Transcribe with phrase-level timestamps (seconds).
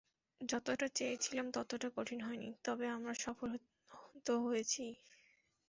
[0.41, 3.49] যতটা চেয়েছিলাম ততটা কঠিন হয়নি, তবে আমরা সফল
[4.25, 4.83] তো হয়েছি।